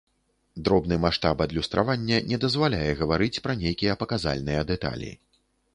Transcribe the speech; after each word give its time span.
Дробны 0.67 0.95
маштаб 1.03 1.43
адлюстравання 1.45 2.17
не 2.31 2.41
дазваляе 2.47 2.91
гаварыць 3.03 3.41
пра 3.45 3.53
нейкія 3.65 3.93
паказальныя 4.05 4.61
дэталі. 4.75 5.17